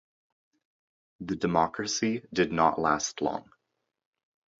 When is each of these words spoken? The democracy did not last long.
The 1.19 1.35
democracy 1.35 2.25
did 2.33 2.51
not 2.51 2.79
last 2.79 3.21
long. 3.21 3.51